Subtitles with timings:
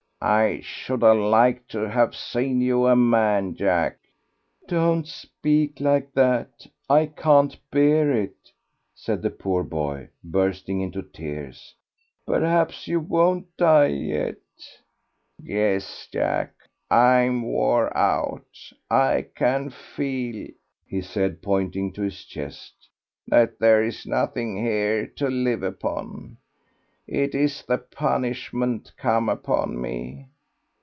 [0.23, 3.97] "I should have liked to have seen you a man, Jack."
[4.67, 8.51] "Don't speak like that I can't bear it,"
[8.93, 11.73] said the poor boy, bursting into tears.
[12.27, 14.35] "Perhaps you won't die yet."
[15.41, 16.53] "Yes, Jack;
[16.91, 18.45] I'm wore out.
[18.91, 20.49] I can feel,"
[20.85, 22.87] he said, pointing to his chest,
[23.25, 26.37] "that there is nothing here to live upon....
[27.07, 30.27] It is the punishment come upon me."